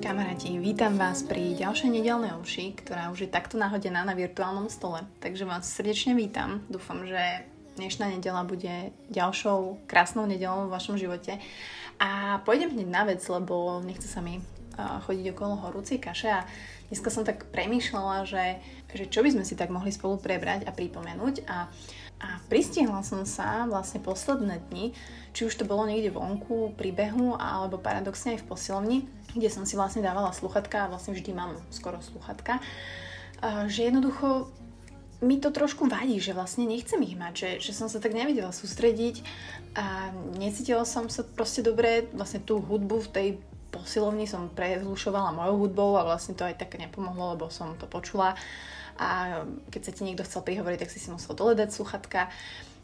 [0.00, 5.04] Kamaráti, vítam vás pri ďalšej nedelnej omši, ktorá už je takto nahodená na virtuálnom stole.
[5.20, 6.64] Takže vás srdečne vítam.
[6.72, 7.44] Dúfam, že
[7.76, 11.36] dnešná nedela bude ďalšou krásnou nedelou v vašom živote.
[12.00, 14.40] A pôjdem hneď na vec, lebo nechce sa mi
[14.78, 16.46] chodiť okolo horúcej kaše a
[16.88, 18.60] dneska som tak premýšľala, že,
[18.92, 21.44] že čo by sme si tak mohli spolu prebrať a pripomenúť.
[21.46, 21.68] A,
[22.18, 24.96] a pristihla som sa vlastne posledné dni,
[25.36, 28.98] či už to bolo niekde vonku, pri behu alebo paradoxne aj v posilovni,
[29.36, 32.58] kde som si vlastne dávala sluchatka a vlastne vždy mám skoro sluchatka,
[33.70, 34.50] že jednoducho
[35.18, 38.54] mi to trošku vadí, že vlastne nechcem ich mať, že, že som sa tak nevedela
[38.54, 39.26] sústrediť
[39.74, 43.28] a necítila som sa proste dobre, vlastne tú hudbu v tej
[43.68, 48.34] posilovni som prezlušovala mojou hudbou a vlastne to aj tak nepomohlo, lebo som to počula
[48.98, 52.26] a keď sa ti niekto chcel prihovoriť, tak si si musel doledať sluchatka.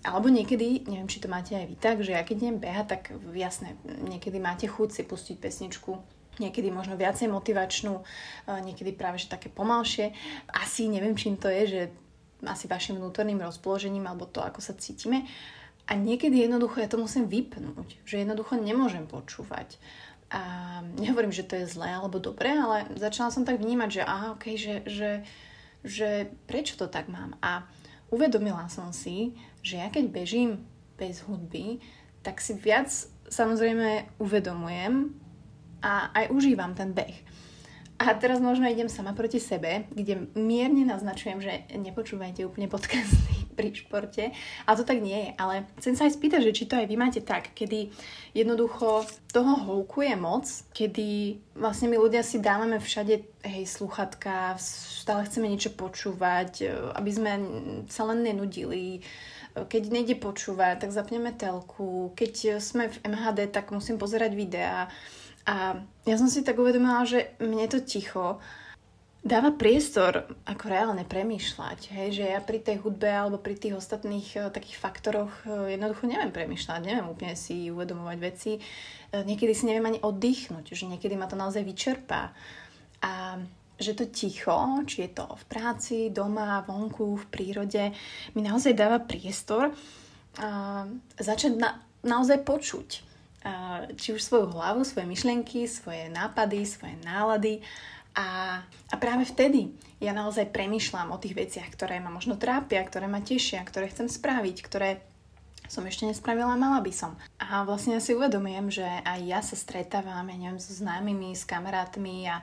[0.00, 3.02] Alebo niekedy, neviem, či to máte aj vy tak, že ja keď idem behať, tak
[3.34, 5.98] jasne, niekedy máte chuť si pustiť pesničku,
[6.40, 8.00] niekedy možno viacej motivačnú,
[8.62, 10.14] niekedy práve že také pomalšie.
[10.54, 11.80] Asi neviem, čím to je, že
[12.46, 15.26] asi vašim vnútorným rozpoložením alebo to, ako sa cítime.
[15.88, 19.80] A niekedy jednoducho ja to musím vypnúť, že jednoducho nemôžem počúvať.
[20.28, 20.42] A
[21.00, 24.60] nehovorím, že to je zlé alebo dobré, ale začala som tak vnímať, že aha, okay,
[24.60, 25.10] že, že,
[25.80, 27.32] že prečo to tak mám.
[27.40, 27.64] A
[28.12, 29.32] uvedomila som si,
[29.64, 30.68] že ja keď bežím
[31.00, 31.80] bez hudby,
[32.20, 32.92] tak si viac
[33.32, 35.16] samozrejme uvedomujem
[35.80, 37.16] a aj užívam ten beh.
[37.98, 43.74] A teraz možno idem sama proti sebe, kde mierne naznačujem, že nepočúvajte úplne podcasty pri
[43.74, 44.30] športe.
[44.62, 45.30] A to tak nie je.
[45.34, 47.90] Ale chcem sa aj spýtať, že či to aj vy máte tak, kedy
[48.38, 49.02] jednoducho
[49.34, 55.74] toho houkuje moc, kedy vlastne my ľudia si dávame všade hej, sluchatka, stále chceme niečo
[55.74, 57.32] počúvať, aby sme
[57.90, 59.02] sa len nenudili
[59.58, 62.14] keď nejde počúvať, tak zapneme telku.
[62.14, 64.86] Keď sme v MHD, tak musím pozerať videá
[65.48, 68.36] a ja som si tak uvedomila, že mne to ticho
[69.22, 71.90] dáva priestor ako reálne premýšľať.
[71.90, 72.08] Hej?
[72.18, 76.30] Že ja pri tej hudbe alebo pri tých ostatných uh, takých faktoroch uh, jednoducho neviem
[76.30, 78.52] premýšľať, neviem úplne si uvedomovať veci.
[78.58, 82.30] Uh, niekedy si neviem ani oddychnúť, že niekedy ma to naozaj vyčerpá.
[83.02, 83.42] A
[83.78, 87.94] že to ticho, či je to v práci, doma, vonku, v prírode,
[88.34, 90.82] mi naozaj dáva priestor uh,
[91.14, 93.08] začať na, naozaj počuť
[93.96, 97.62] či už svoju hlavu, svoje myšlienky, svoje nápady, svoje nálady.
[98.18, 103.06] A, a práve vtedy ja naozaj premyšľam o tých veciach, ktoré ma možno trápia, ktoré
[103.06, 104.98] ma tešia, ktoré chcem spraviť, ktoré
[105.68, 107.12] som ešte nespravila, mala by som.
[107.38, 111.44] A vlastne ja si uvedomujem, že aj ja sa stretávam, ja neviem, so známymi, s
[111.44, 112.40] kamarátmi a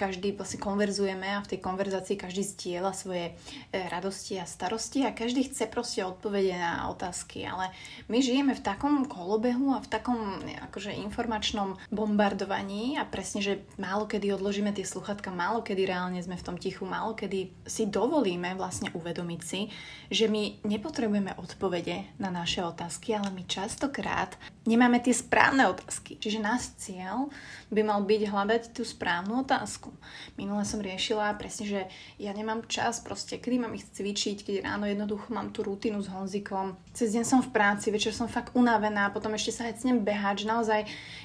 [0.00, 3.36] každý vlastne konverzujeme a v tej konverzácii každý zdieľa svoje
[3.68, 7.68] e, radosti a starosti a každý chce proste odpovede na otázky, ale
[8.08, 10.40] my žijeme v takom kolobehu a v takom
[10.72, 16.40] akože informačnom bombardovaní a presne, že málo kedy odložíme tie sluchatka, málo kedy reálne sme
[16.40, 19.68] v tom tichu, málo kedy si dovolíme vlastne uvedomiť si,
[20.08, 24.32] že my nepotrebujeme odpovede na naše otázky, ale my častokrát
[24.64, 26.16] nemáme tie správne otázky.
[26.16, 27.28] Čiže náš cieľ
[27.68, 29.90] by mal byť hľadať tú správnu otázku.
[30.38, 31.80] Minule som riešila presne, že
[32.16, 36.08] ja nemám čas proste, kedy mám ich cvičiť, keď ráno jednoducho mám tú rutinu s
[36.08, 36.78] Honzikom.
[36.94, 40.50] Cez deň som v práci, večer som fakt unavená, potom ešte sa hecnem behať, že
[40.50, 40.80] naozaj,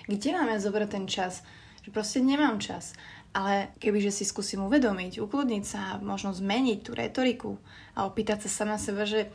[0.09, 1.45] kde máme zobrať ten čas?
[1.85, 2.97] Že proste nemám čas.
[3.37, 7.51] Ale kebyže si skúsim uvedomiť, ukludniť sa, možno zmeniť tú retoriku
[7.93, 9.29] a opýtať sa sama seba, že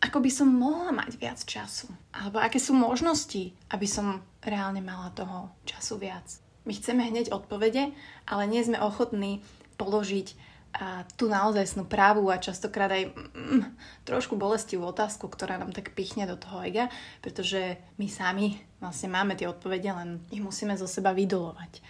[0.00, 1.92] ako by som mohla mať viac času?
[2.16, 6.49] Alebo aké sú možnosti, aby som reálne mala toho času viac?
[6.68, 7.92] My chceme hneď odpovede,
[8.28, 9.40] ale nie sme ochotní
[9.80, 13.64] položiť a tú naozajstnú právu a častokrát aj mm,
[14.06, 16.86] trošku bolestivú otázku, ktorá nám tak pichne do toho ega,
[17.18, 21.82] pretože my sami vlastne máme tie odpovede, len ich musíme zo seba vydolovať.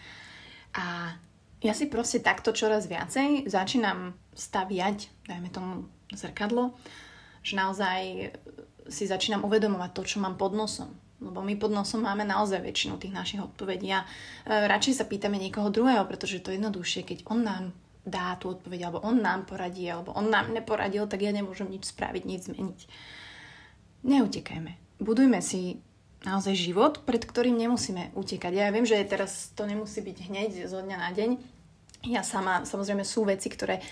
[0.81, 1.13] A
[1.61, 5.85] ja si proste takto čoraz viacej začínam staviať, dajme tomu
[6.17, 6.73] zrkadlo,
[7.45, 8.33] že naozaj
[8.89, 10.89] si začínam uvedomovať to, čo mám pod nosom
[11.21, 14.07] lebo my pod nosom máme naozaj väčšinu tých našich odpovedí a e,
[14.67, 17.65] radšej sa pýtame niekoho druhého, pretože to je jednoduchšie, keď on nám
[18.09, 21.93] dá tú odpoveď, alebo on nám poradí, alebo on nám neporadil, tak ja nemôžem nič
[21.93, 22.81] spraviť, nič zmeniť.
[24.09, 24.73] Neutekajme.
[25.01, 25.85] Budujme si
[26.25, 28.53] naozaj život, pred ktorým nemusíme utekať.
[28.53, 31.31] Ja viem, že teraz to nemusí byť hneď zo dňa na deň.
[32.09, 33.85] Ja sama, samozrejme sú veci, ktoré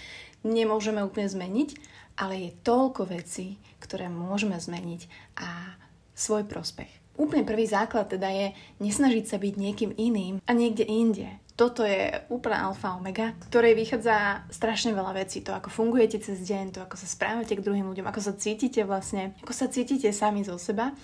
[0.45, 1.77] nemôžeme úplne zmeniť,
[2.17, 5.01] ale je toľko vecí, ktoré môžeme zmeniť
[5.37, 5.77] a
[6.17, 6.91] svoj prospech.
[7.19, 8.47] Úplne prvý základ teda je
[8.79, 11.29] nesnažiť sa byť niekým iným a niekde inde.
[11.59, 15.43] toto je úplná alfa omega, ktorej vychádza strašne veľa vecí.
[15.43, 18.87] To, ako fungujete cez deň, to, ako sa správate k druhým ľuďom, ako sa cítite
[18.87, 20.95] vlastne, ako sa cítite sami zo seba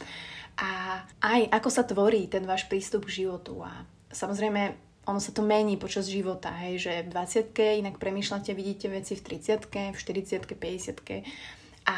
[0.54, 3.66] a aj ako sa tvorí ten váš prístup k životu.
[3.66, 3.82] A
[4.14, 4.78] samozrejme,
[5.10, 9.26] ono sa to mení počas života, hej, že v 20 inak premýšľate, vidíte veci v
[9.26, 11.96] 30 v 40 50 A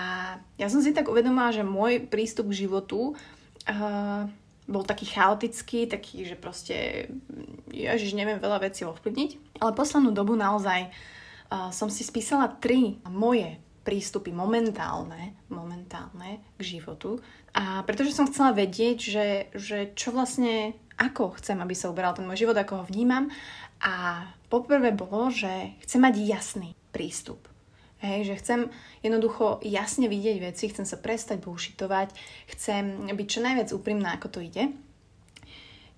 [0.56, 3.14] ja som si tak uvedomila, že môj prístup k životu
[4.66, 7.08] bol taký chaotický, taký, že proste,
[7.70, 9.58] ježiš, neviem veľa vecí ovplyvniť.
[9.62, 17.22] Ale poslednú dobu naozaj uh, som si spísala tri moje prístupy momentálne, momentálne k životu.
[17.54, 22.26] A pretože som chcela vedieť, že, že čo vlastne, ako chcem, aby sa uberal ten
[22.26, 23.30] môj život, ako ho vnímam.
[23.78, 27.38] A poprvé bolo, že chcem mať jasný prístup
[28.04, 28.60] Hej, že chcem
[29.00, 32.12] jednoducho jasne vidieť veci, chcem sa prestať bullshitovať,
[32.52, 34.76] chcem byť čo najviac úprimná, ako to ide.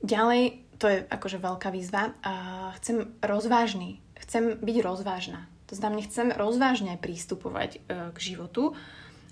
[0.07, 5.51] Ďalej, to je akože veľká výzva, uh, chcem rozvážny, chcem byť rozvážna.
[5.67, 8.79] To znamená, chcem rozvážne prístupovať uh, k životu,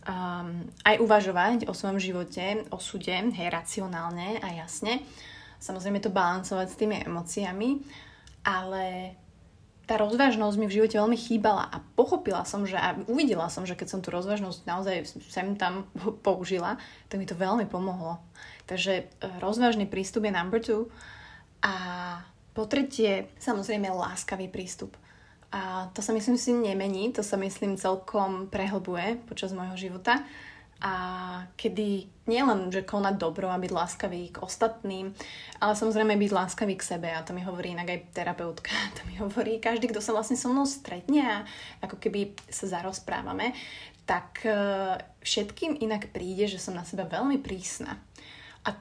[0.06, 5.06] um, aj uvažovať o svojom živote, o súde, hej, racionálne a jasne.
[5.62, 7.78] Samozrejme to balancovať s tými emóciami,
[8.42, 9.14] ale
[9.86, 13.78] tá rozvážnosť mi v živote veľmi chýbala a pochopila som, že a uvidela som, že
[13.78, 15.86] keď som tú rozvážnosť naozaj sem tam
[16.26, 18.18] použila, tak mi to veľmi pomohlo.
[18.66, 19.04] Takže e,
[19.38, 20.90] rozvážny prístup je number two.
[21.62, 21.74] A
[22.50, 24.98] po tretie, samozrejme, láskavý prístup.
[25.54, 30.26] A to sa myslím si nemení, to sa myslím celkom prehlbuje počas môjho života
[30.84, 30.92] a
[31.56, 35.08] kedy nielen, že konať dobro a byť láskavý k ostatným,
[35.56, 39.16] ale samozrejme byť láskavý k sebe a to mi hovorí inak aj terapeutka, to mi
[39.16, 41.36] hovorí každý, kto sa vlastne so mnou stretne a
[41.80, 43.56] ako keby sa zarozprávame,
[44.04, 44.52] tak e,
[45.24, 47.98] všetkým inak príde, že som na seba veľmi prísna.
[48.62, 48.76] A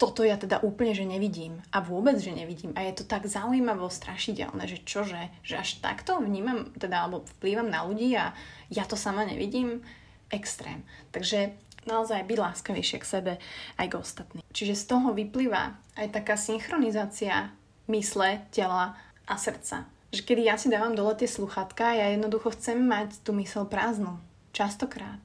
[0.00, 1.60] toto ja teda úplne, že nevidím.
[1.76, 2.72] A vôbec, že nevidím.
[2.72, 7.68] A je to tak zaujímavo, strašidelné, že čože, že až takto vnímam, teda, alebo vplývam
[7.68, 8.32] na ľudí a
[8.72, 9.84] ja to sama nevidím
[10.30, 10.82] extrém.
[11.10, 11.54] Takže
[11.86, 13.32] naozaj byť láskavejšie k sebe
[13.78, 14.44] aj k ostatným.
[14.50, 17.54] Čiže z toho vyplýva aj taká synchronizácia
[17.86, 19.86] mysle, tela a srdca.
[20.10, 24.18] Že kedy ja si dávam dole tie sluchatka, ja jednoducho chcem mať tú mysel prázdnu.
[24.50, 25.20] Častokrát.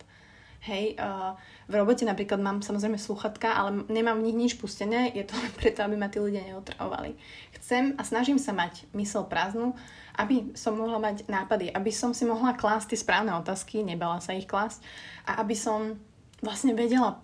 [0.61, 1.33] Hej, uh,
[1.65, 5.49] v robote napríklad mám samozrejme sluchatka, ale nemám v nich nič pustené, je to len
[5.57, 7.17] preto, aby ma tí ľudia neotravovali.
[7.57, 9.73] Chcem a snažím sa mať mysel prázdnu,
[10.21, 14.37] aby som mohla mať nápady, aby som si mohla klásť tie správne otázky, nebala sa
[14.37, 14.85] ich klásť
[15.25, 15.97] a aby som
[16.45, 17.17] vlastne vedela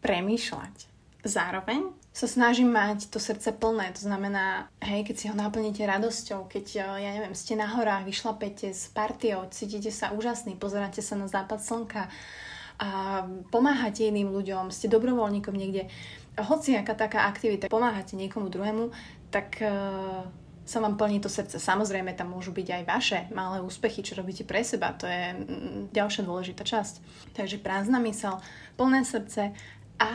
[0.00, 0.88] premýšľať.
[1.28, 6.48] Zároveň sa snažím mať to srdce plné, to znamená, hej, keď si ho naplníte radosťou,
[6.48, 11.14] keď, eh, ja neviem, ste na horách, vyšlapete s partiou, cítite sa úžasný, pozeráte sa
[11.14, 12.08] na západ slnka,
[12.78, 15.90] a pomáhate iným ľuďom, ste dobrovoľníkom niekde,
[16.38, 18.94] hoci aká taká aktivita, pomáhate niekomu druhému,
[19.34, 20.22] tak uh,
[20.68, 21.56] sa vám plní to srdce.
[21.56, 24.92] Samozrejme, tam môžu byť aj vaše malé úspechy, čo robíte pre seba.
[25.00, 25.34] To je
[25.96, 26.94] ďalšia dôležitá časť.
[27.32, 28.36] Takže prázdna mysel,
[28.76, 29.56] plné srdce
[29.96, 30.10] a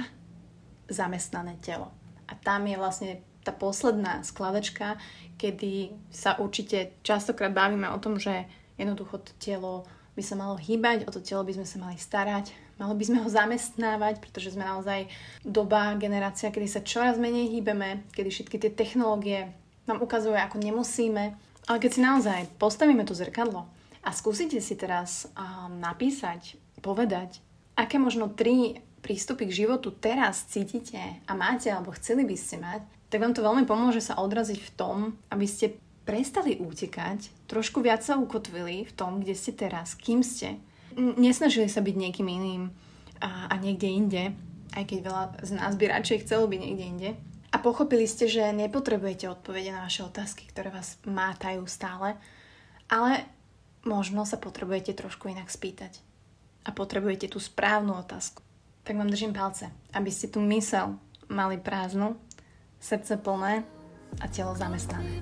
[0.86, 1.90] zamestnané telo.
[2.30, 3.12] A tam je vlastne
[3.42, 5.02] tá posledná skladačka,
[5.42, 8.46] kedy sa určite častokrát bavíme o tom, že
[8.78, 12.54] jednoducho to telo by sa malo hýbať, o to telo by sme sa mali starať,
[12.78, 15.10] mali by sme ho zamestnávať, pretože sme naozaj
[15.42, 19.50] doba, generácia, kedy sa čoraz menej hýbeme, kedy všetky tie technológie
[19.90, 21.34] nám ukazujú, ako nemusíme.
[21.66, 23.66] Ale keď si naozaj postavíme to zrkadlo
[24.04, 27.40] a skúsite si teraz um, napísať, povedať,
[27.80, 32.82] aké možno tri prístupy k životu teraz cítite a máte, alebo chceli by ste mať,
[33.12, 34.98] tak vám to veľmi pomôže sa odraziť v tom,
[35.30, 40.60] aby ste prestali utekať, trošku viac sa ukotvili v tom, kde ste teraz, kým ste.
[40.96, 42.64] Nesnažili sa byť niekým iným
[43.24, 44.24] a, a niekde inde,
[44.76, 47.10] aj keď veľa z nás by radšej chcelo byť niekde inde.
[47.54, 52.18] A pochopili ste, že nepotrebujete odpovede na vaše otázky, ktoré vás mátajú stále,
[52.90, 53.30] ale
[53.86, 56.02] možno sa potrebujete trošku inak spýtať.
[56.66, 58.42] A potrebujete tú správnu otázku.
[58.84, 60.98] Tak vám držím palce, aby ste tú mysel
[61.30, 62.18] mali prázdnu,
[62.84, 63.64] srdce plné
[64.22, 65.22] a telo zamestnané.